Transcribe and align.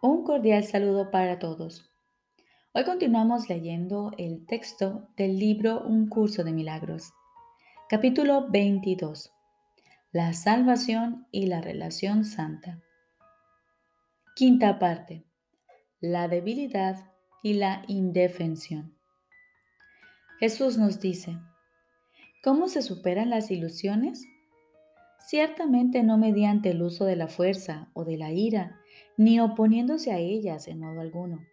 Un 0.00 0.22
cordial 0.22 0.62
saludo 0.62 1.10
para 1.10 1.40
todos. 1.40 1.90
Hoy 2.72 2.84
continuamos 2.84 3.48
leyendo 3.48 4.12
el 4.16 4.46
texto 4.46 5.08
del 5.16 5.40
libro 5.40 5.80
Un 5.80 6.08
curso 6.08 6.44
de 6.44 6.52
milagros. 6.52 7.12
Capítulo 7.88 8.48
22. 8.48 9.32
La 10.12 10.34
salvación 10.34 11.26
y 11.32 11.46
la 11.46 11.60
relación 11.60 12.24
santa. 12.24 12.80
Quinta 14.36 14.78
parte. 14.78 15.24
La 15.98 16.28
debilidad 16.28 17.10
y 17.42 17.54
la 17.54 17.82
indefensión. 17.88 18.96
Jesús 20.38 20.78
nos 20.78 21.00
dice, 21.00 21.40
¿cómo 22.44 22.68
se 22.68 22.82
superan 22.82 23.30
las 23.30 23.50
ilusiones? 23.50 24.24
Ciertamente 25.18 26.04
no 26.04 26.18
mediante 26.18 26.70
el 26.70 26.82
uso 26.82 27.04
de 27.04 27.16
la 27.16 27.26
fuerza 27.26 27.90
o 27.94 28.04
de 28.04 28.16
la 28.16 28.30
ira, 28.30 28.80
ni 29.18 29.40
oponiéndose 29.40 30.12
a 30.12 30.18
ellas 30.18 30.68
en 30.68 30.80
modo 30.80 31.00
alguno. 31.00 31.44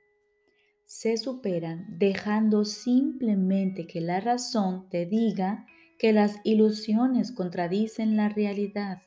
Se 0.85 1.17
superan 1.17 1.97
dejando 1.97 2.63
simplemente 2.63 3.87
que 3.87 4.01
la 4.01 4.19
razón 4.19 4.87
te 4.89 5.07
diga 5.07 5.65
que 5.97 6.13
las 6.13 6.39
ilusiones 6.43 7.31
contradicen 7.31 8.15
la 8.15 8.29
realidad. 8.29 9.01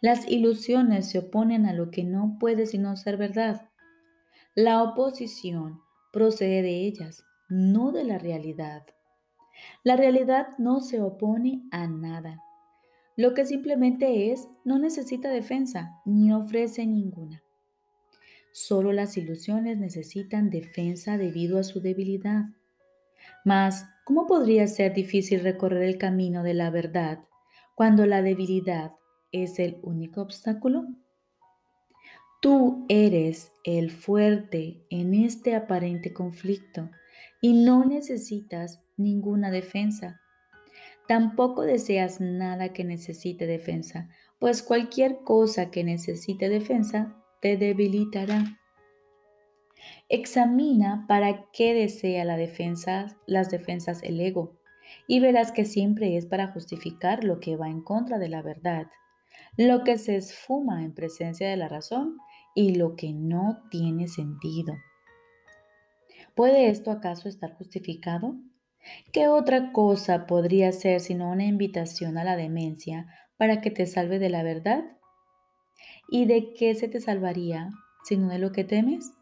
Las 0.00 0.28
ilusiones 0.28 1.08
se 1.08 1.20
oponen 1.20 1.66
a 1.66 1.72
lo 1.72 1.90
que 1.90 2.02
no 2.02 2.36
puede 2.40 2.66
sino 2.66 2.96
ser 2.96 3.16
verdad. 3.16 3.70
La 4.56 4.82
oposición 4.82 5.80
procede 6.12 6.62
de 6.62 6.84
ellas, 6.84 7.24
no 7.48 7.92
de 7.92 8.02
la 8.02 8.18
realidad. 8.18 8.84
La 9.84 9.94
realidad 9.96 10.48
no 10.58 10.80
se 10.80 11.00
opone 11.00 11.62
a 11.70 11.86
nada 11.86 12.42
lo 13.16 13.32
que 13.32 13.46
simplemente 13.46 14.30
es, 14.30 14.46
no 14.64 14.78
necesita 14.78 15.30
defensa 15.30 16.00
ni 16.04 16.32
ofrece 16.32 16.86
ninguna. 16.86 17.42
Solo 18.52 18.92
las 18.92 19.16
ilusiones 19.16 19.78
necesitan 19.78 20.50
defensa 20.50 21.16
debido 21.16 21.58
a 21.58 21.64
su 21.64 21.80
debilidad. 21.80 22.44
Mas, 23.44 23.86
¿cómo 24.04 24.26
podría 24.26 24.66
ser 24.66 24.92
difícil 24.92 25.40
recorrer 25.40 25.82
el 25.82 25.98
camino 25.98 26.42
de 26.42 26.54
la 26.54 26.70
verdad 26.70 27.20
cuando 27.74 28.06
la 28.06 28.20
debilidad 28.20 28.92
es 29.32 29.58
el 29.58 29.78
único 29.82 30.20
obstáculo? 30.20 30.86
Tú 32.42 32.84
eres 32.88 33.52
el 33.64 33.90
fuerte 33.90 34.84
en 34.90 35.14
este 35.14 35.54
aparente 35.54 36.12
conflicto 36.12 36.90
y 37.40 37.54
no 37.54 37.84
necesitas 37.84 38.82
ninguna 38.96 39.50
defensa 39.50 40.20
Tampoco 41.08 41.62
deseas 41.62 42.20
nada 42.20 42.72
que 42.72 42.84
necesite 42.84 43.46
defensa, 43.46 44.08
pues 44.38 44.62
cualquier 44.62 45.18
cosa 45.24 45.70
que 45.70 45.84
necesite 45.84 46.48
defensa 46.48 47.16
te 47.40 47.56
debilitará. 47.56 48.58
Examina 50.08 51.04
para 51.06 51.46
qué 51.52 51.74
desea 51.74 52.24
la 52.24 52.36
defensa, 52.36 53.16
las 53.26 53.50
defensas 53.50 54.02
el 54.02 54.20
ego 54.20 54.56
y 55.06 55.20
verás 55.20 55.52
que 55.52 55.64
siempre 55.64 56.16
es 56.16 56.26
para 56.26 56.48
justificar 56.52 57.24
lo 57.24 57.40
que 57.40 57.56
va 57.56 57.68
en 57.68 57.82
contra 57.82 58.18
de 58.18 58.28
la 58.28 58.42
verdad, 58.42 58.86
lo 59.56 59.84
que 59.84 59.98
se 59.98 60.16
esfuma 60.16 60.84
en 60.84 60.94
presencia 60.94 61.48
de 61.48 61.56
la 61.56 61.68
razón 61.68 62.18
y 62.54 62.74
lo 62.74 62.96
que 62.96 63.12
no 63.12 63.62
tiene 63.70 64.08
sentido. 64.08 64.74
¿Puede 66.34 66.68
esto 66.68 66.90
acaso 66.90 67.28
estar 67.28 67.54
justificado? 67.54 68.36
¿Qué 69.12 69.28
otra 69.28 69.72
cosa 69.72 70.26
podría 70.26 70.72
ser 70.72 71.00
sino 71.00 71.30
una 71.30 71.44
invitación 71.44 72.18
a 72.18 72.24
la 72.24 72.36
demencia 72.36 73.06
para 73.36 73.60
que 73.60 73.70
te 73.70 73.86
salve 73.86 74.18
de 74.18 74.30
la 74.30 74.42
verdad? 74.42 74.84
¿Y 76.08 76.26
de 76.26 76.52
qué 76.54 76.74
se 76.74 76.88
te 76.88 77.00
salvaría 77.00 77.70
sino 78.04 78.28
de 78.28 78.38
lo 78.38 78.52
que 78.52 78.64
temes? 78.64 79.12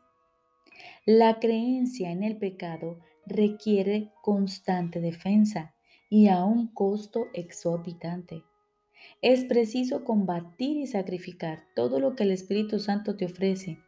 La 1.06 1.39
creencia 1.39 2.11
en 2.11 2.22
el 2.22 2.37
pecado 2.37 2.99
requiere 3.27 4.12
constante 4.22 5.00
defensa 5.00 5.75
y 6.10 6.28
a 6.28 6.44
un 6.44 6.69
costo 6.69 7.27
exorbitante. 7.33 8.43
Es 9.21 9.44
preciso 9.44 10.05
combatir 10.05 10.77
y 10.77 10.87
sacrificar 10.87 11.65
todo 11.75 12.00
lo 12.00 12.15
que 12.15 12.25
el 12.25 12.31
Espíritu 12.31 12.78
Santo 12.78 13.16
te 13.16 13.27
ofrece 13.27 13.78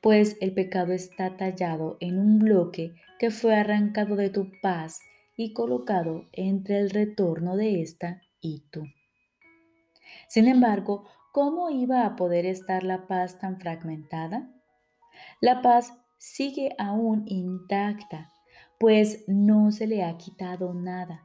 pues 0.00 0.36
el 0.40 0.52
pecado 0.52 0.92
está 0.92 1.36
tallado 1.36 1.96
en 2.00 2.18
un 2.18 2.38
bloque 2.38 2.94
que 3.18 3.30
fue 3.30 3.54
arrancado 3.54 4.16
de 4.16 4.30
tu 4.30 4.50
paz 4.60 5.00
y 5.36 5.52
colocado 5.52 6.28
entre 6.32 6.78
el 6.78 6.90
retorno 6.90 7.56
de 7.56 7.82
ésta 7.82 8.22
y 8.40 8.64
tú. 8.70 8.84
Sin 10.28 10.48
embargo, 10.48 11.04
¿cómo 11.32 11.70
iba 11.70 12.06
a 12.06 12.16
poder 12.16 12.46
estar 12.46 12.82
la 12.82 13.06
paz 13.06 13.38
tan 13.38 13.58
fragmentada? 13.60 14.50
La 15.40 15.62
paz 15.62 15.92
sigue 16.18 16.74
aún 16.78 17.24
intacta, 17.26 18.32
pues 18.78 19.24
no 19.26 19.70
se 19.70 19.86
le 19.86 20.04
ha 20.04 20.16
quitado 20.16 20.74
nada. 20.74 21.22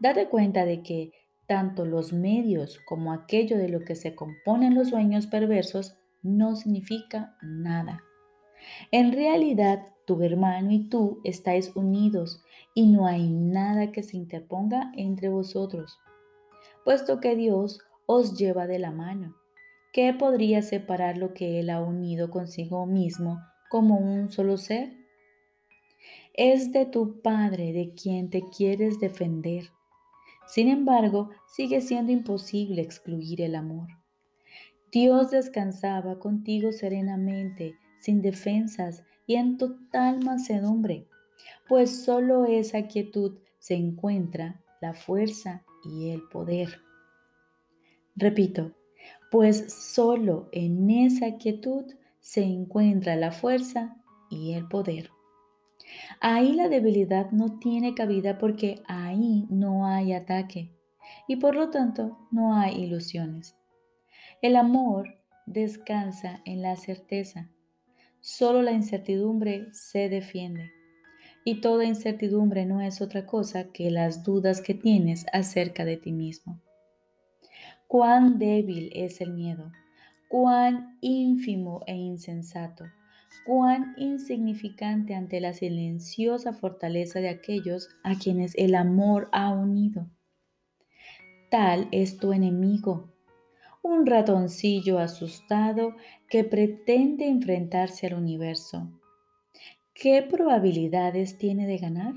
Date 0.00 0.28
cuenta 0.28 0.64
de 0.64 0.82
que 0.82 1.12
tanto 1.46 1.84
los 1.84 2.12
medios 2.12 2.80
como 2.86 3.12
aquello 3.12 3.56
de 3.56 3.68
lo 3.68 3.84
que 3.84 3.94
se 3.94 4.14
componen 4.14 4.74
los 4.74 4.88
sueños 4.88 5.26
perversos 5.26 5.96
no 6.22 6.56
significa 6.56 7.36
nada. 7.42 8.02
En 8.90 9.12
realidad, 9.12 9.86
tu 10.06 10.22
hermano 10.22 10.70
y 10.70 10.88
tú 10.88 11.20
estáis 11.24 11.74
unidos 11.74 12.42
y 12.74 12.86
no 12.86 13.06
hay 13.06 13.28
nada 13.28 13.92
que 13.92 14.02
se 14.02 14.16
interponga 14.16 14.92
entre 14.96 15.28
vosotros, 15.28 15.98
puesto 16.84 17.20
que 17.20 17.36
Dios 17.36 17.80
os 18.06 18.38
lleva 18.38 18.66
de 18.66 18.78
la 18.78 18.92
mano. 18.92 19.36
¿Qué 19.92 20.12
podría 20.14 20.62
separar 20.62 21.16
lo 21.16 21.32
que 21.34 21.58
Él 21.60 21.70
ha 21.70 21.80
unido 21.80 22.30
consigo 22.30 22.86
mismo 22.86 23.40
como 23.70 23.96
un 23.96 24.30
solo 24.30 24.58
ser? 24.58 24.92
Es 26.34 26.70
de 26.72 26.84
tu 26.84 27.22
Padre 27.22 27.72
de 27.72 27.94
quien 27.94 28.28
te 28.30 28.42
quieres 28.42 29.00
defender. 29.00 29.70
Sin 30.46 30.68
embargo, 30.68 31.30
sigue 31.48 31.80
siendo 31.80 32.12
imposible 32.12 32.82
excluir 32.82 33.40
el 33.40 33.54
amor. 33.54 33.88
Dios 34.98 35.30
descansaba 35.30 36.18
contigo 36.18 36.72
serenamente, 36.72 37.76
sin 38.00 38.22
defensas 38.22 39.04
y 39.26 39.34
en 39.34 39.58
total 39.58 40.24
mansedumbre, 40.24 41.06
pues 41.68 42.02
solo 42.02 42.46
esa 42.46 42.86
quietud 42.86 43.36
se 43.58 43.74
encuentra 43.74 44.64
la 44.80 44.94
fuerza 44.94 45.66
y 45.84 46.08
el 46.08 46.22
poder. 46.22 46.80
Repito, 48.14 48.72
pues 49.30 49.70
solo 49.70 50.48
en 50.50 50.88
esa 50.88 51.36
quietud 51.36 51.84
se 52.20 52.44
encuentra 52.44 53.16
la 53.16 53.32
fuerza 53.32 54.02
y 54.30 54.54
el 54.54 54.66
poder. 54.66 55.10
Ahí 56.22 56.52
la 56.52 56.70
debilidad 56.70 57.32
no 57.32 57.58
tiene 57.58 57.92
cabida 57.94 58.38
porque 58.38 58.82
ahí 58.88 59.46
no 59.50 59.84
hay 59.84 60.14
ataque 60.14 60.74
y 61.28 61.36
por 61.36 61.54
lo 61.54 61.68
tanto 61.68 62.16
no 62.30 62.56
hay 62.56 62.82
ilusiones. 62.82 63.56
El 64.46 64.54
amor 64.54 65.18
descansa 65.46 66.40
en 66.44 66.62
la 66.62 66.76
certeza. 66.76 67.50
Solo 68.20 68.62
la 68.62 68.70
incertidumbre 68.70 69.66
se 69.72 70.08
defiende. 70.08 70.70
Y 71.44 71.60
toda 71.60 71.84
incertidumbre 71.84 72.64
no 72.64 72.80
es 72.80 73.00
otra 73.00 73.26
cosa 73.26 73.72
que 73.72 73.90
las 73.90 74.22
dudas 74.22 74.60
que 74.60 74.72
tienes 74.74 75.26
acerca 75.32 75.84
de 75.84 75.96
ti 75.96 76.12
mismo. 76.12 76.62
Cuán 77.88 78.38
débil 78.38 78.92
es 78.94 79.20
el 79.20 79.32
miedo, 79.32 79.72
cuán 80.28 80.96
ínfimo 81.00 81.80
e 81.88 81.96
insensato, 81.96 82.84
cuán 83.46 83.96
insignificante 83.96 85.16
ante 85.16 85.40
la 85.40 85.54
silenciosa 85.54 86.52
fortaleza 86.52 87.18
de 87.18 87.30
aquellos 87.30 87.88
a 88.04 88.14
quienes 88.14 88.54
el 88.54 88.76
amor 88.76 89.28
ha 89.32 89.50
unido. 89.50 90.08
Tal 91.50 91.88
es 91.90 92.18
tu 92.18 92.32
enemigo, 92.32 93.15
un 93.86 94.04
ratoncillo 94.04 94.98
asustado 94.98 95.94
que 96.28 96.44
pretende 96.44 97.28
enfrentarse 97.28 98.06
al 98.08 98.14
universo. 98.14 98.90
¿Qué 99.94 100.22
probabilidades 100.22 101.38
tiene 101.38 101.66
de 101.66 101.78
ganar? 101.78 102.14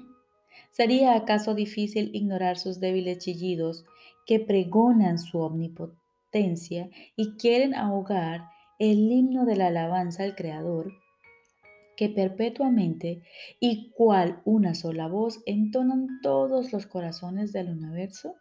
¿Sería 0.72 1.16
acaso 1.16 1.54
difícil 1.54 2.10
ignorar 2.14 2.58
sus 2.58 2.80
débiles 2.80 3.20
chillidos 3.20 3.86
que 4.26 4.40
pregonan 4.40 5.20
su 5.20 5.40
omnipotencia 5.40 6.90
y 7.16 7.38
quieren 7.38 7.76
ahogar 7.76 8.50
el 8.80 9.12
himno 9.12 9.46
de 9.46 9.56
la 9.56 9.68
alabanza 9.68 10.24
al 10.24 10.36
Creador, 10.36 10.92
que 11.96 12.10
perpetuamente 12.10 13.22
y 13.60 13.92
cual 13.92 14.42
una 14.46 14.74
sola 14.74 15.08
voz 15.08 15.42
entonan 15.46 16.20
todos 16.24 16.74
los 16.74 16.88
corazones 16.88 17.54
del 17.54 17.70
universo? 17.70 18.36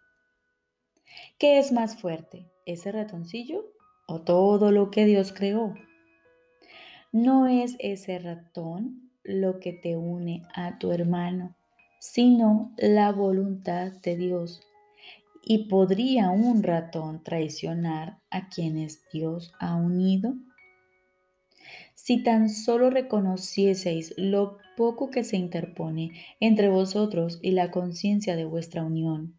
¿Qué 1.39 1.59
es 1.59 1.73
más 1.73 2.01
fuerte, 2.01 2.47
ese 2.69 2.93
ratoncillo 2.93 3.67
o 4.07 4.21
todo 4.21 4.71
lo 4.71 4.91
que 4.91 5.07
Dios 5.07 5.33
creó? 5.33 5.75
No 7.11 7.47
es 7.47 7.77
ese 7.79 8.19
ratón 8.19 9.11
lo 9.25 9.61
que 9.61 9.73
te 9.73 9.97
une 9.97 10.43
a 10.55 10.79
tu 10.79 10.93
hermano, 10.93 11.57
sino 11.99 12.73
la 12.77 13.13
voluntad 13.13 13.93
de 14.03 14.17
Dios. 14.17 14.63
¿Y 15.43 15.69
podría 15.69 16.31
un 16.31 16.63
ratón 16.63 17.23
traicionar 17.25 18.19
a 18.31 18.49
quienes 18.49 19.03
Dios 19.11 19.53
ha 19.59 19.75
unido? 19.77 20.35
Si 21.95 22.23
tan 22.23 22.51
solo 22.51 22.91
reconocieseis 22.91 24.15
lo 24.17 24.59
poco 24.77 25.11
que 25.11 25.25
se 25.25 25.37
interpone 25.37 26.13
entre 26.41 26.69
vosotros 26.69 27.39
y 27.43 27.53
la 27.53 27.71
conciencia 27.71 28.37
de 28.37 28.45
vuestra 28.45 28.85
unión, 28.85 29.39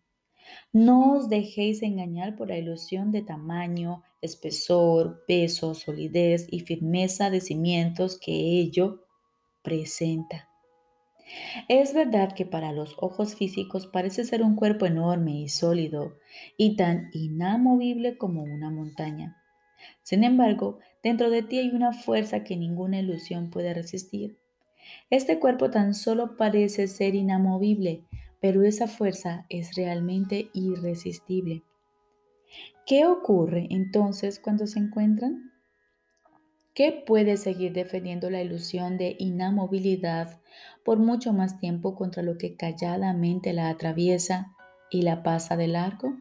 no 0.71 1.17
os 1.17 1.29
dejéis 1.29 1.81
engañar 1.81 2.35
por 2.35 2.49
la 2.49 2.57
ilusión 2.57 3.11
de 3.11 3.21
tamaño, 3.21 4.03
espesor, 4.21 5.23
peso, 5.27 5.73
solidez 5.73 6.47
y 6.49 6.61
firmeza 6.61 7.29
de 7.29 7.41
cimientos 7.41 8.19
que 8.19 8.31
ello 8.31 9.05
presenta. 9.61 10.49
Es 11.67 11.93
verdad 11.93 12.33
que 12.33 12.45
para 12.45 12.71
los 12.71 12.95
ojos 12.99 13.35
físicos 13.35 13.87
parece 13.87 14.25
ser 14.25 14.41
un 14.41 14.55
cuerpo 14.55 14.85
enorme 14.85 15.39
y 15.39 15.49
sólido 15.49 16.17
y 16.57 16.75
tan 16.75 17.09
inamovible 17.13 18.17
como 18.17 18.43
una 18.43 18.71
montaña. 18.71 19.37
Sin 20.01 20.23
embargo, 20.23 20.79
dentro 21.03 21.29
de 21.29 21.43
ti 21.43 21.59
hay 21.59 21.69
una 21.69 21.93
fuerza 21.93 22.43
que 22.43 22.57
ninguna 22.57 22.99
ilusión 22.99 23.49
puede 23.49 23.73
resistir. 23.73 24.37
Este 25.09 25.39
cuerpo 25.39 25.69
tan 25.69 25.93
solo 25.93 26.35
parece 26.35 26.87
ser 26.87 27.15
inamovible, 27.15 28.03
pero 28.39 28.63
esa 28.63 28.87
fuerza 28.87 29.45
es 29.49 29.75
realmente 29.75 30.49
irresistible. 30.53 31.63
¿Qué 32.85 33.05
ocurre 33.05 33.67
entonces 33.69 34.39
cuando 34.39 34.65
se 34.65 34.79
encuentran? 34.79 35.51
¿Qué 36.73 37.03
puede 37.05 37.37
seguir 37.37 37.73
defendiendo 37.73 38.29
la 38.29 38.41
ilusión 38.41 38.97
de 38.97 39.15
inamovilidad 39.19 40.39
por 40.85 40.97
mucho 40.97 41.33
más 41.33 41.59
tiempo 41.59 41.95
contra 41.95 42.23
lo 42.23 42.37
que 42.37 42.55
calladamente 42.55 43.53
la 43.53 43.69
atraviesa 43.69 44.55
y 44.89 45.01
la 45.01 45.21
pasa 45.21 45.57
de 45.57 45.67
largo? 45.67 46.17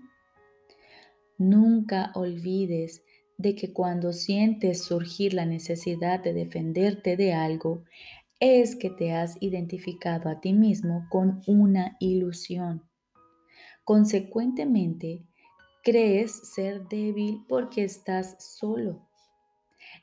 Nunca 1.39 2.11
olvides 2.15 3.05
de 3.37 3.55
que 3.55 3.73
cuando 3.73 4.13
sientes 4.13 4.83
surgir 4.83 5.33
la 5.33 5.47
necesidad 5.47 6.21
de 6.21 6.35
defenderte 6.35 7.17
de 7.17 7.33
algo, 7.35 7.85
es 8.41 8.77
que 8.77 8.91
te 8.91 9.13
has 9.13 9.37
identificado 9.41 10.29
a 10.29 10.41
ti 10.41 10.53
mismo 10.53 11.07
con 11.11 11.43
una 11.47 11.97
ilusión. 12.01 12.83
Consecuentemente, 13.85 15.25
crees 15.83 16.53
ser 16.55 16.87
débil 16.89 17.45
porque 17.49 17.85
estás 17.85 18.37
solo. 18.39 19.09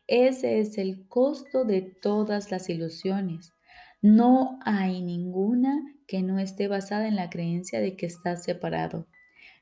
Ese 0.07 0.59
es 0.59 0.77
el 0.77 1.07
costo 1.07 1.63
de 1.63 1.81
todas 1.81 2.51
las 2.51 2.69
ilusiones. 2.69 3.53
No 4.01 4.59
hay 4.63 5.01
ninguna 5.01 5.83
que 6.07 6.21
no 6.21 6.39
esté 6.39 6.67
basada 6.67 7.07
en 7.07 7.15
la 7.15 7.29
creencia 7.29 7.79
de 7.79 7.95
que 7.95 8.05
estás 8.05 8.43
separado, 8.43 9.07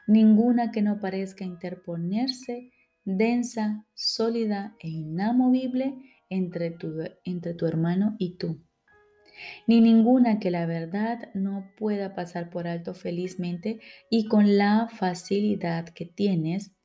ninguna 0.08 0.72
que 0.72 0.82
no 0.82 1.00
parezca 1.00 1.46
interponerse 1.46 2.72
densa, 3.06 3.86
sólida 3.94 4.76
e 4.80 4.90
inamovible 4.90 5.96
entre 6.34 6.72
tu, 6.72 6.96
entre 7.24 7.54
tu 7.54 7.66
hermano 7.66 8.16
y 8.20 8.38
tú. 8.38 8.62
Ni 9.68 9.82
ninguna 9.82 10.40
que 10.40 10.52
la 10.52 10.66
verdad 10.66 11.34
no 11.34 11.72
pueda 11.78 12.16
pasar 12.16 12.50
por 12.50 12.68
alto 12.68 12.94
felizmente 12.94 13.80
y 14.10 14.28
con 14.28 14.58
la 14.58 14.88
facilidad 14.90 15.90
que 15.90 16.06
tienes 16.06 16.76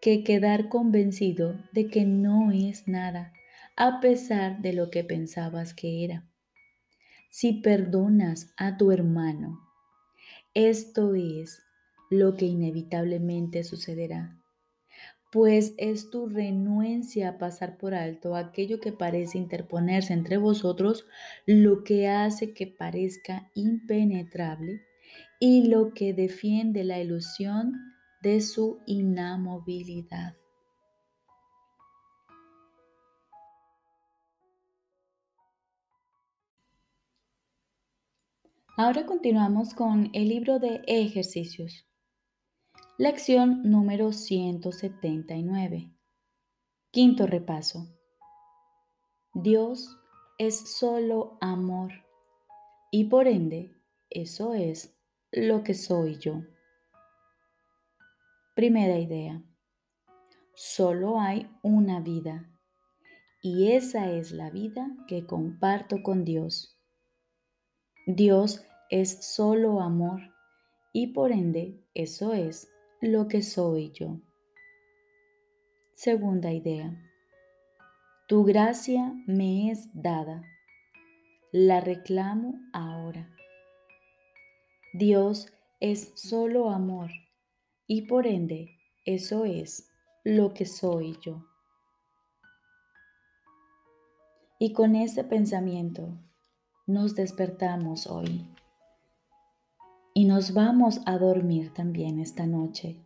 que 0.00 0.24
quedar 0.24 0.68
convencido 0.68 1.56
de 1.72 1.88
que 1.88 2.04
no 2.04 2.50
es 2.52 2.86
nada, 2.86 3.32
a 3.76 4.00
pesar 4.00 4.60
de 4.60 4.72
lo 4.72 4.90
que 4.90 5.04
pensabas 5.04 5.74
que 5.74 6.04
era. 6.04 6.28
Si 7.30 7.54
perdonas 7.54 8.52
a 8.56 8.76
tu 8.76 8.90
hermano, 8.90 9.60
esto 10.54 11.14
es 11.14 11.62
lo 12.10 12.36
que 12.36 12.46
inevitablemente 12.46 13.64
sucederá 13.64 14.37
pues 15.30 15.74
es 15.76 16.10
tu 16.10 16.28
renuencia 16.28 17.30
a 17.30 17.38
pasar 17.38 17.76
por 17.76 17.94
alto 17.94 18.34
aquello 18.34 18.80
que 18.80 18.92
parece 18.92 19.38
interponerse 19.38 20.12
entre 20.12 20.38
vosotros, 20.38 21.06
lo 21.46 21.84
que 21.84 22.08
hace 22.08 22.54
que 22.54 22.66
parezca 22.66 23.50
impenetrable 23.54 24.82
y 25.38 25.68
lo 25.68 25.92
que 25.92 26.14
defiende 26.14 26.84
la 26.84 27.00
ilusión 27.00 27.74
de 28.22 28.40
su 28.40 28.78
inamovilidad. 28.86 30.34
Ahora 38.76 39.06
continuamos 39.06 39.74
con 39.74 40.08
el 40.12 40.28
libro 40.28 40.60
de 40.60 40.82
ejercicios. 40.86 41.87
Lección 43.00 43.62
número 43.62 44.12
179. 44.12 45.92
Quinto 46.90 47.28
repaso. 47.28 47.86
Dios 49.32 49.96
es 50.36 50.76
solo 50.76 51.38
amor 51.40 51.92
y 52.90 53.04
por 53.04 53.28
ende 53.28 53.72
eso 54.10 54.52
es 54.52 54.98
lo 55.30 55.62
que 55.62 55.74
soy 55.74 56.18
yo. 56.18 56.42
Primera 58.56 58.98
idea. 58.98 59.44
Solo 60.56 61.20
hay 61.20 61.48
una 61.62 62.00
vida 62.00 62.50
y 63.40 63.74
esa 63.74 64.10
es 64.10 64.32
la 64.32 64.50
vida 64.50 64.90
que 65.06 65.24
comparto 65.24 66.02
con 66.02 66.24
Dios. 66.24 66.76
Dios 68.08 68.66
es 68.90 69.24
solo 69.24 69.82
amor 69.82 70.20
y 70.92 71.12
por 71.12 71.30
ende 71.30 71.80
eso 71.94 72.32
es 72.32 72.68
lo 73.00 73.28
que 73.28 73.42
soy 73.42 73.92
yo. 73.92 74.20
Segunda 75.94 76.52
idea. 76.52 76.96
Tu 78.26 78.44
gracia 78.44 79.14
me 79.26 79.70
es 79.70 79.90
dada. 79.94 80.42
La 81.52 81.80
reclamo 81.80 82.60
ahora. 82.72 83.30
Dios 84.92 85.52
es 85.80 86.12
solo 86.16 86.70
amor 86.70 87.10
y 87.86 88.02
por 88.02 88.26
ende 88.26 88.76
eso 89.04 89.44
es 89.44 89.88
lo 90.24 90.52
que 90.52 90.66
soy 90.66 91.16
yo. 91.20 91.46
Y 94.58 94.72
con 94.72 94.96
ese 94.96 95.22
pensamiento 95.22 96.18
nos 96.86 97.14
despertamos 97.14 98.08
hoy 98.08 98.44
y 100.18 100.24
nos 100.24 100.52
vamos 100.52 101.00
a 101.06 101.16
dormir 101.16 101.72
también 101.72 102.18
esta 102.18 102.44
noche 102.44 102.96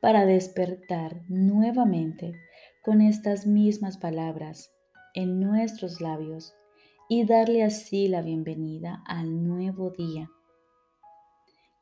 para 0.00 0.24
despertar 0.24 1.20
nuevamente 1.28 2.32
con 2.82 3.02
estas 3.02 3.46
mismas 3.46 3.98
palabras 3.98 4.72
en 5.12 5.38
nuestros 5.38 6.00
labios 6.00 6.54
y 7.10 7.26
darle 7.26 7.62
así 7.62 8.08
la 8.08 8.22
bienvenida 8.22 9.02
al 9.06 9.46
nuevo 9.46 9.90
día. 9.90 10.30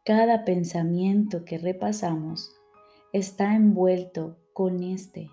Cada 0.05 0.45
pensamiento 0.45 1.45
que 1.45 1.59
repasamos 1.59 2.51
está 3.13 3.55
envuelto 3.55 4.39
con 4.55 4.83
este. 4.83 5.31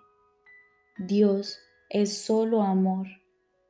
Dios 1.00 1.57
es 1.89 2.15
solo 2.15 2.61
amor 2.61 3.07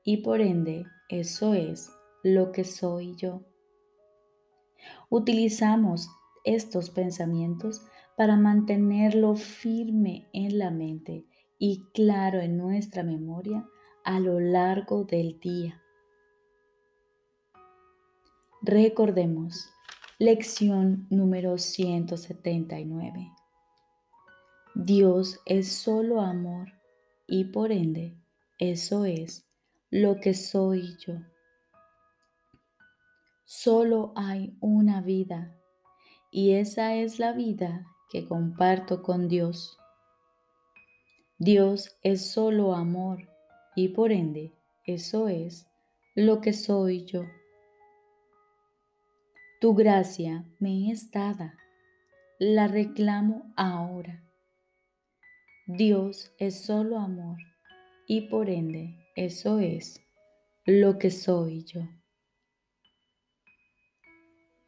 y 0.03 0.17
por 0.17 0.41
ende 0.41 0.83
eso 1.07 1.53
es 1.53 1.89
lo 2.23 2.51
que 2.51 2.65
soy 2.65 3.15
yo. 3.15 3.45
Utilizamos 5.09 6.09
estos 6.43 6.89
pensamientos 6.89 7.81
para 8.15 8.37
mantenerlo 8.37 9.35
firme 9.35 10.27
en 10.33 10.59
la 10.59 10.71
mente 10.71 11.25
y 11.57 11.83
claro 11.93 12.39
en 12.39 12.57
nuestra 12.57 13.03
memoria 13.03 13.65
a 14.03 14.19
lo 14.19 14.39
largo 14.39 15.03
del 15.03 15.39
día. 15.39 15.81
Recordemos, 18.61 19.69
lección 20.17 21.07
número 21.09 21.57
179. 21.57 23.31
Dios 24.75 25.39
es 25.45 25.71
solo 25.71 26.21
amor 26.21 26.73
y 27.27 27.45
por 27.45 27.71
ende 27.71 28.17
eso 28.57 29.05
es 29.05 29.47
lo 29.89 30.19
que 30.19 30.33
soy 30.33 30.97
yo. 31.05 31.15
Solo 33.47 34.11
hay 34.15 34.57
una 34.59 35.01
vida 35.01 35.55
y 36.31 36.53
esa 36.53 36.95
es 36.95 37.19
la 37.19 37.31
vida 37.31 37.85
que 38.09 38.27
comparto 38.27 39.03
con 39.03 39.27
Dios. 39.27 39.77
Dios 41.37 41.95
es 42.01 42.25
solo 42.25 42.73
amor 42.73 43.29
y 43.75 43.89
por 43.89 44.11
ende 44.11 44.51
eso 44.83 45.27
es 45.27 45.67
lo 46.15 46.41
que 46.41 46.53
soy 46.53 47.05
yo. 47.05 47.25
Tu 49.61 49.75
gracia 49.75 50.43
me 50.59 50.91
es 50.91 51.11
dada, 51.11 51.55
la 52.39 52.67
reclamo 52.67 53.53
ahora. 53.55 54.23
Dios 55.67 56.33
es 56.39 56.61
solo 56.61 56.97
amor 56.97 57.37
y 58.07 58.21
por 58.21 58.49
ende 58.49 58.97
eso 59.15 59.59
es 59.59 60.01
lo 60.65 60.97
que 60.97 61.11
soy 61.11 61.63
yo. 61.63 61.87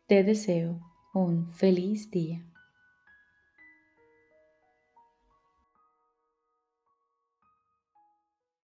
Te 0.07 0.23
deseo 0.23 0.79
un 1.13 1.51
feliz 1.51 2.09
día. 2.11 2.45